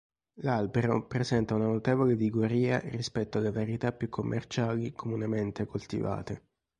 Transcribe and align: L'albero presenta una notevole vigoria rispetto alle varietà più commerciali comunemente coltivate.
L'albero 0.41 1.05
presenta 1.05 1.53
una 1.53 1.67
notevole 1.67 2.15
vigoria 2.15 2.79
rispetto 2.85 3.37
alle 3.37 3.51
varietà 3.51 3.91
più 3.91 4.09
commerciali 4.09 4.93
comunemente 4.93 5.67
coltivate. 5.67 6.45